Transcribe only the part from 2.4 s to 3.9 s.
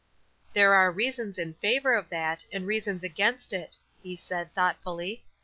and reasons against it,"